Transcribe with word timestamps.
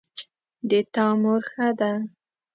د 0.69 0.71
تا 0.95 1.05
مور 1.21 1.41
ښه 1.51 1.67
ده 1.79 1.91